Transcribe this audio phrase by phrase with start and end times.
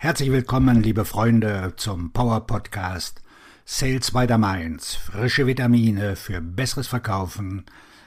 [0.00, 3.20] Herzlich willkommen, liebe Freunde, zum Power Podcast
[3.64, 4.94] Sales by the Mainz.
[4.94, 7.64] Frische Vitamine für besseres Verkaufen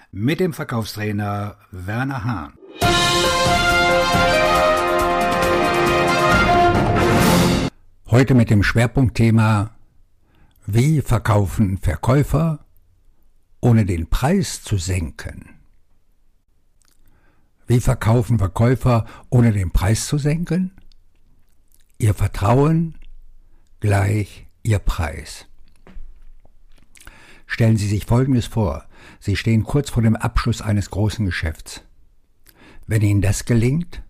[0.10, 2.54] mit dem Verkaufstrainer Werner Hahn.
[8.10, 9.72] Heute mit dem Schwerpunktthema
[10.66, 12.60] Wie verkaufen Verkäufer
[13.60, 15.60] ohne den Preis zu senken?
[17.68, 20.72] Wie verkaufen Verkäufer ohne den Preis zu senken?
[22.02, 22.96] Ihr Vertrauen
[23.80, 25.46] gleich Ihr Preis.
[27.46, 28.86] Stellen Sie sich Folgendes vor.
[29.20, 31.84] Sie stehen kurz vor dem Abschluss eines großen Geschäfts.
[32.88, 34.02] Wenn Ihnen das gelingt,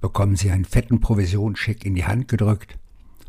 [0.00, 2.78] bekommen Sie einen fetten Provisionscheck in die Hand gedrückt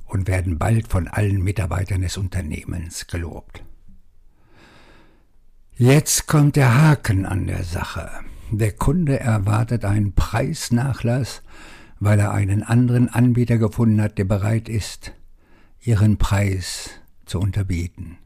[0.06, 3.62] und werden bald von allen Mitarbeitern des Unternehmens gelobt.
[5.76, 8.10] Jetzt kommt der Haken an der Sache.
[8.52, 11.42] Der Kunde erwartet einen Preisnachlass
[12.02, 15.14] weil er einen anderen Anbieter gefunden hat, der bereit ist,
[15.80, 16.90] ihren Preis
[17.26, 18.18] zu unterbieten.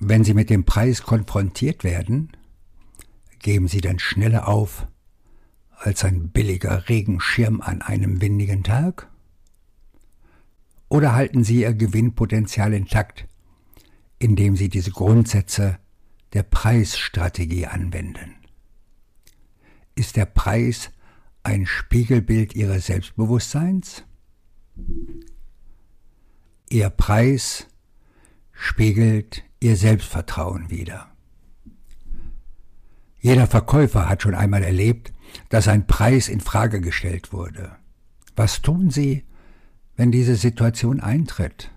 [0.00, 2.32] Wenn Sie mit dem Preis konfrontiert werden,
[3.38, 4.88] geben Sie dann schneller auf
[5.76, 9.08] als ein billiger Regenschirm an einem windigen Tag?
[10.88, 13.28] Oder halten Sie Ihr Gewinnpotenzial intakt,
[14.18, 15.78] indem Sie diese Grundsätze
[16.32, 18.34] der Preisstrategie anwenden?
[19.94, 20.90] Ist der Preis
[21.46, 24.02] ein Spiegelbild ihres Selbstbewusstseins?
[26.68, 27.68] Ihr Preis
[28.50, 31.06] spiegelt ihr Selbstvertrauen wider.
[33.20, 35.12] Jeder Verkäufer hat schon einmal erlebt,
[35.48, 37.76] dass ein Preis in Frage gestellt wurde.
[38.34, 39.24] Was tun Sie,
[39.94, 41.70] wenn diese Situation eintritt?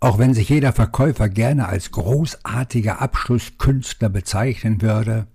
[0.00, 5.26] Auch wenn sich jeder Verkäufer gerne als großartiger Abschlusskünstler bezeichnen würde,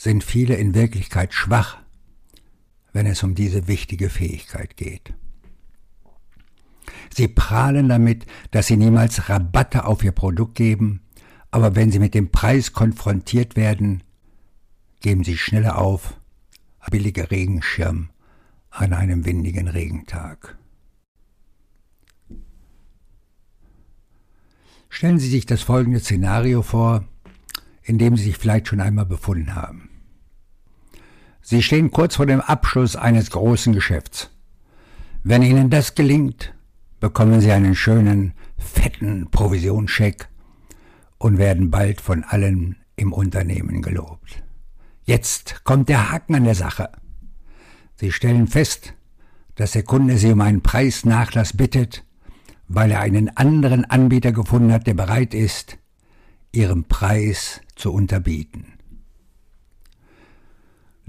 [0.00, 1.76] sind viele in Wirklichkeit schwach,
[2.94, 5.12] wenn es um diese wichtige Fähigkeit geht.
[7.14, 11.02] Sie prahlen damit, dass sie niemals Rabatte auf ihr Produkt geben,
[11.50, 14.02] aber wenn sie mit dem Preis konfrontiert werden,
[15.00, 16.18] geben sie schneller auf,
[16.90, 18.08] billiger Regenschirm
[18.70, 20.56] an einem windigen Regentag.
[24.88, 27.04] Stellen Sie sich das folgende Szenario vor,
[27.82, 29.89] in dem Sie sich vielleicht schon einmal befunden haben.
[31.50, 34.30] Sie stehen kurz vor dem Abschluss eines großen Geschäfts.
[35.24, 36.54] Wenn Ihnen das gelingt,
[37.00, 40.28] bekommen Sie einen schönen, fetten Provisionscheck
[41.18, 44.44] und werden bald von allen im Unternehmen gelobt.
[45.02, 46.88] Jetzt kommt der Haken an der Sache.
[47.96, 48.94] Sie stellen fest,
[49.56, 52.04] dass der Kunde Sie um einen Preisnachlass bittet,
[52.68, 55.78] weil er einen anderen Anbieter gefunden hat, der bereit ist,
[56.52, 58.74] Ihrem Preis zu unterbieten.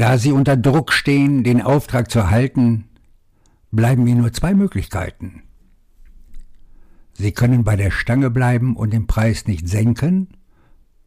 [0.01, 2.85] Da Sie unter Druck stehen, den Auftrag zu erhalten,
[3.69, 5.43] bleiben Ihnen nur zwei Möglichkeiten.
[7.13, 10.29] Sie können bei der Stange bleiben und den Preis nicht senken,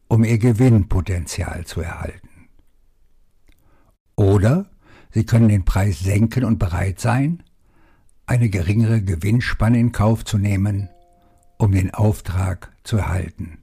[0.07, 2.29] um Ihr Gewinnpotenzial zu erhalten.
[4.15, 4.71] Oder
[5.11, 7.43] Sie können den Preis senken und bereit sein,
[8.27, 10.89] eine geringere Gewinnspanne in Kauf zu nehmen,
[11.59, 13.59] um den Auftrag zu erhalten.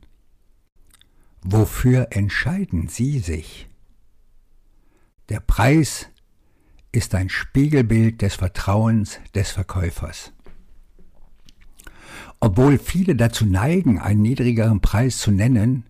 [1.41, 3.70] Wofür entscheiden Sie sich?
[5.31, 6.09] Der Preis
[6.91, 10.33] ist ein Spiegelbild des Vertrauens des Verkäufers.
[12.41, 15.85] Obwohl viele dazu neigen, einen niedrigeren Preis zu nennen,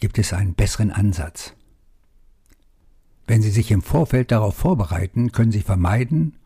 [0.00, 1.54] gibt es einen besseren Ansatz.
[3.28, 6.36] Wenn Sie sich im Vorfeld darauf vorbereiten, können Sie vermeiden,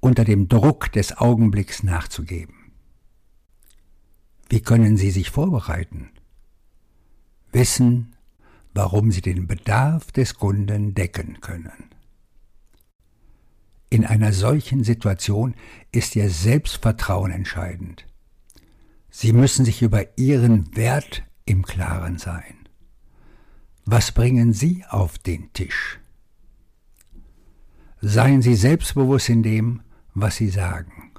[0.00, 2.72] unter dem Druck des Augenblicks nachzugeben.
[4.48, 6.10] Wie können Sie sich vorbereiten?
[7.52, 8.16] Wissen,
[8.74, 11.90] warum sie den Bedarf des Kunden decken können.
[13.90, 15.54] In einer solchen Situation
[15.90, 18.06] ist ihr Selbstvertrauen entscheidend.
[19.10, 22.54] Sie müssen sich über ihren Wert im Klaren sein.
[23.84, 25.98] Was bringen Sie auf den Tisch?
[28.00, 29.82] Seien Sie selbstbewusst in dem,
[30.14, 31.10] was Sie sagen.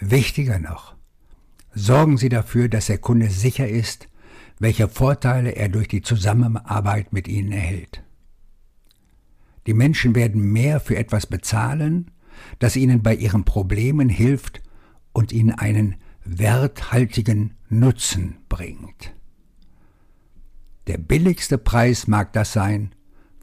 [0.00, 0.96] Wichtiger noch,
[1.72, 4.07] sorgen Sie dafür, dass der Kunde sicher ist,
[4.58, 8.02] welche Vorteile er durch die Zusammenarbeit mit ihnen erhält.
[9.66, 12.10] Die Menschen werden mehr für etwas bezahlen,
[12.58, 14.62] das ihnen bei ihren Problemen hilft
[15.12, 19.14] und ihnen einen werthaltigen Nutzen bringt.
[20.86, 22.92] Der billigste Preis mag das sein,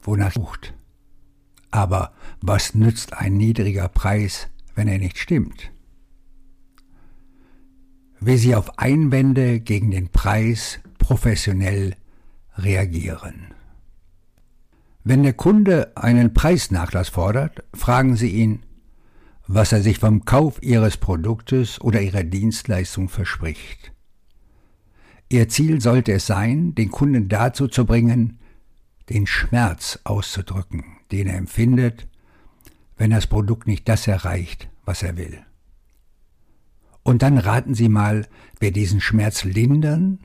[0.02, 0.74] wonach sucht.
[1.70, 5.70] Aber was nützt ein niedriger Preis, wenn er nicht stimmt?
[8.18, 11.94] Wie Sie auf Einwände gegen den Preis professionell
[12.58, 13.54] reagieren.
[15.04, 18.64] Wenn der Kunde einen Preisnachlass fordert, fragen Sie ihn,
[19.46, 23.92] was er sich vom Kauf Ihres Produktes oder Ihrer Dienstleistung verspricht.
[25.28, 28.40] Ihr Ziel sollte es sein, den Kunden dazu zu bringen,
[29.08, 30.82] den Schmerz auszudrücken,
[31.12, 32.08] den er empfindet,
[32.96, 35.38] wenn das Produkt nicht das erreicht, was er will.
[37.04, 38.26] Und dann raten Sie mal,
[38.58, 40.18] wer diesen Schmerz lindern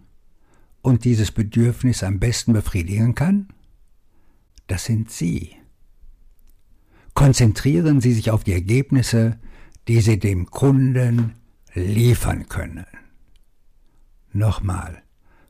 [0.81, 3.49] und dieses Bedürfnis am besten befriedigen kann?
[4.67, 5.55] Das sind Sie.
[7.13, 9.37] Konzentrieren Sie sich auf die Ergebnisse,
[9.87, 11.35] die Sie dem Kunden
[11.73, 12.85] liefern können.
[14.33, 15.03] Nochmal,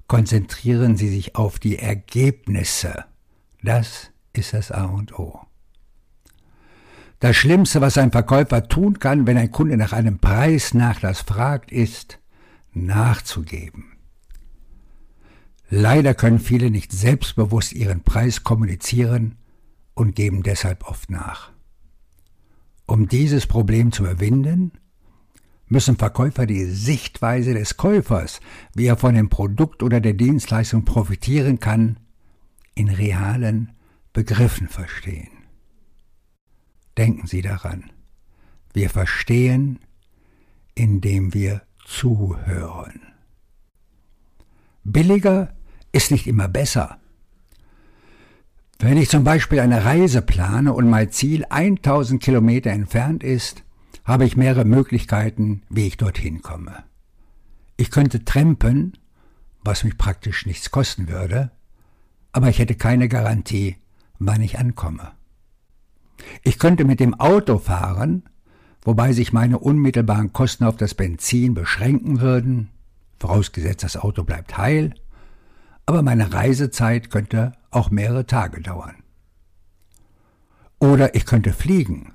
[0.07, 3.05] konzentrieren Sie sich auf die Ergebnisse.
[3.63, 5.39] Das ist das A und O.
[7.19, 12.17] Das Schlimmste, was ein Verkäufer tun kann, wenn ein Kunde nach einem Preisnachlass fragt, ist
[12.73, 13.93] nachzugeben.
[15.73, 19.37] Leider können viele nicht selbstbewusst ihren Preis kommunizieren
[19.93, 21.49] und geben deshalb oft nach.
[22.85, 24.73] Um dieses Problem zu überwinden,
[25.67, 28.41] müssen Verkäufer die Sichtweise des Käufers,
[28.75, 32.01] wie er von dem Produkt oder der Dienstleistung profitieren kann,
[32.75, 33.71] in realen
[34.11, 35.31] Begriffen verstehen.
[36.97, 37.91] Denken Sie daran,
[38.73, 39.79] wir verstehen,
[40.75, 42.99] indem wir zuhören.
[44.83, 45.53] Billiger
[45.91, 46.97] ist nicht immer besser.
[48.79, 53.63] Wenn ich zum Beispiel eine Reise plane und mein Ziel 1000 Kilometer entfernt ist,
[54.03, 56.83] habe ich mehrere Möglichkeiten, wie ich dorthin komme.
[57.77, 58.97] Ich könnte trampen,
[59.63, 61.51] was mich praktisch nichts kosten würde,
[62.31, 63.77] aber ich hätte keine Garantie,
[64.17, 65.11] wann ich ankomme.
[66.43, 68.23] Ich könnte mit dem Auto fahren,
[68.81, 72.69] wobei sich meine unmittelbaren Kosten auf das Benzin beschränken würden,
[73.19, 74.95] vorausgesetzt das Auto bleibt heil,
[75.91, 78.95] aber meine Reisezeit könnte auch mehrere Tage dauern.
[80.79, 82.13] Oder ich könnte fliegen,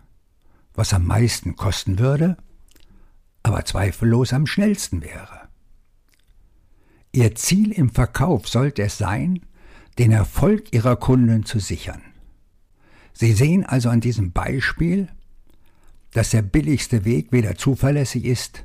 [0.72, 2.38] was am meisten kosten würde,
[3.42, 5.48] aber zweifellos am schnellsten wäre.
[7.12, 9.40] Ihr Ziel im Verkauf sollte es sein,
[9.98, 12.00] den Erfolg Ihrer Kunden zu sichern.
[13.12, 15.08] Sie sehen also an diesem Beispiel,
[16.12, 18.64] dass der billigste Weg weder zuverlässig ist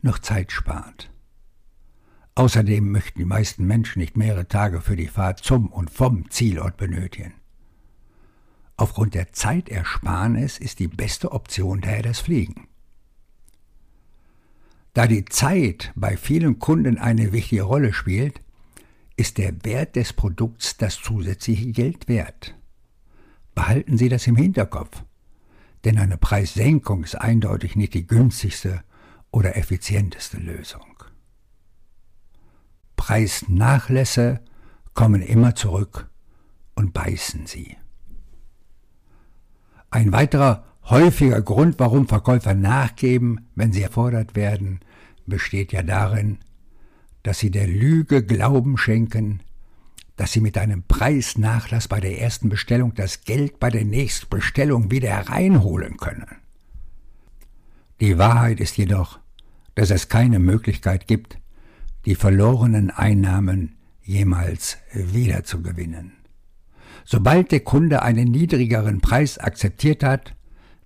[0.00, 1.11] noch Zeit spart.
[2.34, 6.78] Außerdem möchten die meisten Menschen nicht mehrere Tage für die Fahrt zum und vom Zielort
[6.78, 7.34] benötigen.
[8.76, 12.68] Aufgrund der Zeitersparnis ist die beste Option daher das Fliegen.
[14.94, 18.40] Da die Zeit bei vielen Kunden eine wichtige Rolle spielt,
[19.16, 22.54] ist der Wert des Produkts das zusätzliche Geld wert.
[23.54, 25.04] Behalten Sie das im Hinterkopf,
[25.84, 28.82] denn eine Preissenkung ist eindeutig nicht die günstigste
[29.30, 30.91] oder effizienteste Lösung.
[33.02, 34.38] Preisnachlässe
[34.94, 36.08] kommen immer zurück
[36.76, 37.76] und beißen sie.
[39.90, 44.78] Ein weiterer häufiger Grund, warum Verkäufer nachgeben, wenn sie erfordert werden,
[45.26, 46.38] besteht ja darin,
[47.24, 49.40] dass sie der Lüge Glauben schenken,
[50.14, 54.92] dass sie mit einem Preisnachlass bei der ersten Bestellung das Geld bei der nächsten Bestellung
[54.92, 56.36] wieder hereinholen können.
[58.00, 59.18] Die Wahrheit ist jedoch,
[59.74, 61.41] dass es keine Möglichkeit gibt,
[62.04, 66.12] die verlorenen Einnahmen jemals wiederzugewinnen.
[67.04, 70.34] Sobald der Kunde einen niedrigeren Preis akzeptiert hat,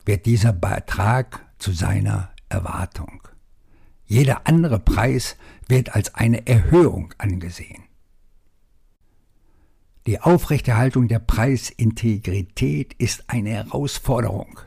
[0.05, 3.23] wird dieser Betrag zu seiner Erwartung.
[4.07, 5.37] Jeder andere Preis
[5.69, 7.83] wird als eine Erhöhung angesehen.
[10.07, 14.61] Die Aufrechterhaltung der Preisintegrität ist eine Herausforderung.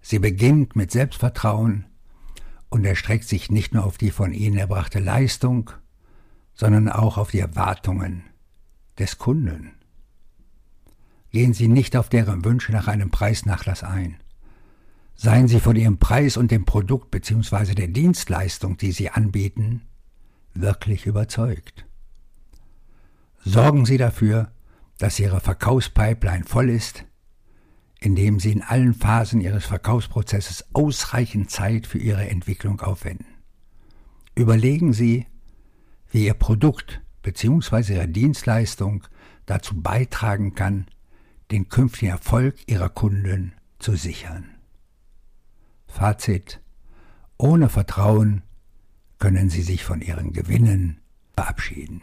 [0.00, 1.86] Sie beginnt mit Selbstvertrauen
[2.72, 5.70] und erstreckt sich nicht nur auf die von Ihnen erbrachte Leistung,
[6.54, 8.24] sondern auch auf die Erwartungen
[8.98, 9.72] des Kunden.
[11.30, 14.16] Gehen Sie nicht auf deren Wünsche nach einem Preisnachlass ein.
[15.14, 17.74] Seien Sie von Ihrem Preis und dem Produkt bzw.
[17.74, 19.82] der Dienstleistung, die Sie anbieten,
[20.54, 21.84] wirklich überzeugt.
[23.44, 24.50] Sorgen Sie dafür,
[24.96, 27.04] dass Ihre Verkaufspipeline voll ist,
[28.02, 33.26] indem Sie in allen Phasen Ihres Verkaufsprozesses ausreichend Zeit für Ihre Entwicklung aufwenden.
[34.34, 35.26] Überlegen Sie,
[36.10, 37.94] wie Ihr Produkt bzw.
[37.94, 39.04] Ihre Dienstleistung
[39.46, 40.86] dazu beitragen kann,
[41.52, 44.48] den künftigen Erfolg Ihrer Kunden zu sichern.
[45.86, 46.60] Fazit.
[47.38, 48.42] Ohne Vertrauen
[49.18, 51.00] können Sie sich von Ihren Gewinnen
[51.34, 52.02] verabschieden.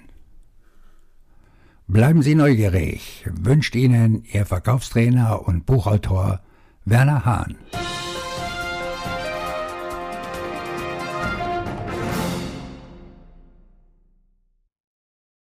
[1.92, 6.40] Bleiben Sie neugierig, wünscht Ihnen Ihr Verkaufstrainer und Buchautor
[6.86, 7.56] Werner Hahn.